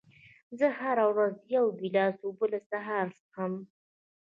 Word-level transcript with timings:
زه 0.57 0.67
هره 0.79 1.05
ورځ 1.11 1.35
یو 1.55 1.65
ګیلاس 1.79 2.15
اوبه 2.25 2.45
له 2.53 2.59
سهاره 2.69 3.11
څښم. 3.19 3.53